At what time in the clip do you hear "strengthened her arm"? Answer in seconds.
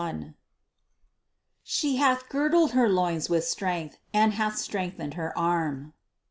4.57-5.93